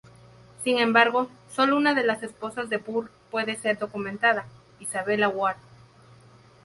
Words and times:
Sin 0.63 0.79
embargo, 0.79 1.29
solo 1.53 1.77
una 1.77 1.93
de 1.93 2.03
las 2.03 2.23
esposas 2.23 2.69
de 2.69 2.77
Burr 2.77 3.11
puede 3.29 3.55
ser 3.55 3.77
documentada, 3.77 4.47
Isabella 4.79 5.29
Ward. 5.29 5.57